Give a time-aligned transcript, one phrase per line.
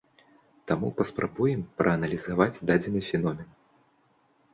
[0.69, 3.53] Таму паспрабуем прааналізаваць дадзены феномен.